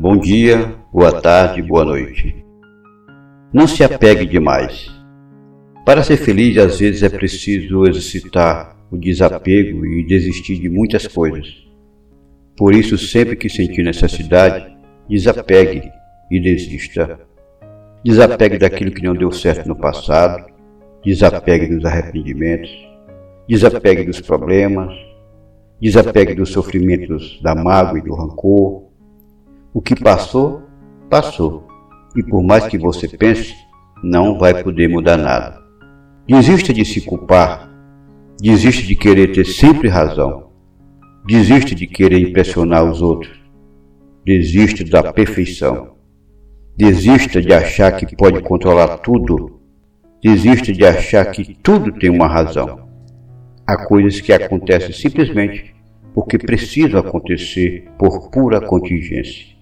[0.00, 2.44] Bom dia, boa tarde, boa noite.
[3.52, 4.88] Não se apegue demais.
[5.84, 11.66] Para ser feliz, às vezes é preciso exercitar o desapego e desistir de muitas coisas.
[12.56, 14.76] Por isso, sempre que sentir necessidade,
[15.08, 15.90] desapegue
[16.30, 17.20] e desista.
[18.04, 20.46] Desapegue daquilo que não deu certo no passado,
[21.04, 22.70] desapegue dos arrependimentos,
[23.48, 24.94] desapegue dos problemas,
[25.80, 28.88] desapegue dos sofrimentos da mágoa e do rancor,
[29.72, 30.62] o que passou,
[31.08, 31.66] passou.
[32.16, 33.54] E por mais que você pense,
[34.02, 35.60] não vai poder mudar nada.
[36.26, 37.67] Desista de se culpar.
[38.40, 40.50] Desista de querer ter sempre razão.
[41.26, 43.38] Desista de querer impressionar os outros.
[44.24, 45.96] Desista da perfeição.
[46.76, 49.60] Desista de achar que pode controlar tudo.
[50.22, 52.88] Desista de achar que tudo tem uma razão.
[53.66, 55.74] Há coisas que acontecem simplesmente
[56.14, 59.58] porque precisam acontecer por pura contingência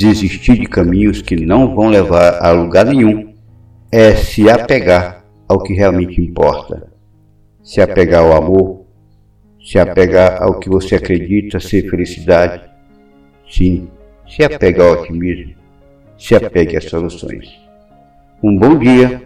[0.00, 3.34] desistir de caminhos que não vão levar a lugar nenhum,
[3.92, 6.89] é se apegar ao que realmente importa.
[7.70, 8.84] Se apegar ao amor,
[9.62, 12.68] se apegar ao que você acredita ser felicidade.
[13.48, 13.88] Sim,
[14.28, 15.54] se apegar ao otimismo,
[16.18, 17.48] se apegue às soluções.
[18.42, 19.22] Um bom dia,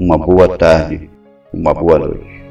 [0.00, 1.10] uma boa tarde,
[1.52, 2.41] uma boa noite.